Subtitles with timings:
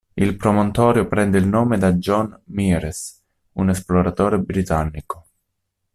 [0.15, 3.21] Il promontorio prende il nome da John Meares,
[3.57, 5.27] un esploratore britannico.